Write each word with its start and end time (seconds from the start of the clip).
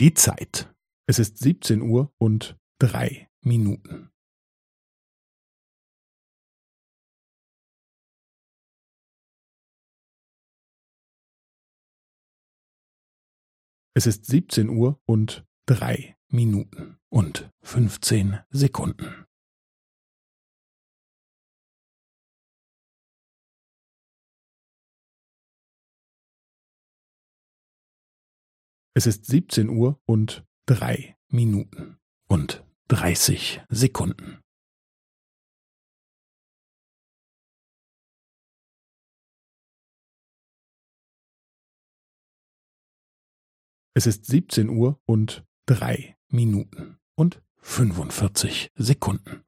Die 0.00 0.14
Zeit. 0.14 0.72
Es 1.08 1.18
ist 1.18 1.38
17 1.38 1.82
Uhr 1.82 2.14
und 2.18 2.56
drei 2.78 3.28
Minuten. 3.40 4.12
Es 13.96 14.06
ist 14.06 14.26
17 14.26 14.68
Uhr 14.68 15.00
und 15.04 15.44
drei 15.66 16.16
Minuten 16.28 17.00
und 17.08 17.50
15 17.62 18.38
Sekunden. 18.50 19.27
Es 28.98 29.06
ist 29.06 29.26
17 29.26 29.68
Uhr 29.68 30.00
und 30.06 30.44
drei 30.66 31.16
Minuten 31.28 32.00
und 32.26 32.64
30 32.88 33.62
Sekunden. 33.68 34.40
Es 43.94 44.08
ist 44.08 44.26
17 44.26 44.68
Uhr 44.68 45.00
und 45.06 45.44
drei 45.66 46.16
Minuten 46.26 46.98
und 47.14 47.40
45 47.60 48.72
Sekunden. 48.74 49.47